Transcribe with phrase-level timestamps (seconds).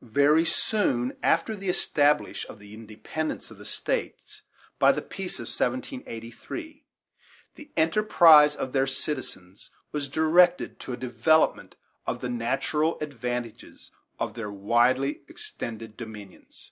[0.00, 4.40] Very soon after the establishment of the independence of the States
[4.78, 6.86] by the peace of 1783,
[7.56, 11.76] the enterprise of their citizens was directed to a development
[12.06, 16.70] of the natural advantages of their widely extended dominions.